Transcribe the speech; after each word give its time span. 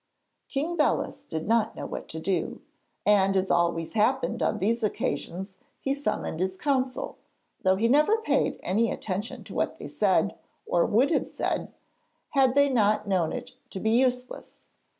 King 0.47 0.77
Belus 0.77 1.25
did 1.29 1.47
not 1.47 1.75
know 1.75 1.85
what 1.85 2.07
to 2.09 2.19
do, 2.19 2.61
and 3.05 3.37
as 3.37 3.51
always 3.51 3.93
happened 3.93 4.41
on 4.41 4.57
these 4.57 4.81
occasions 4.81 5.57
he 5.79 5.93
summoned 5.93 6.39
his 6.39 6.57
council, 6.57 7.19
though 7.61 7.75
he 7.75 7.87
never 7.87 8.17
paid 8.17 8.59
any 8.63 8.89
attention 8.89 9.43
to 9.43 9.53
what 9.53 9.77
they 9.77 9.87
said, 9.87 10.35
or 10.65 10.87
would 10.87 11.11
have 11.11 11.27
said, 11.27 11.71
had 12.29 12.55
they 12.55 12.67
not 12.67 13.07
known 13.07 13.31
it 13.31 13.51
to 13.69 13.79
be 13.79 13.91
useless. 13.91 14.69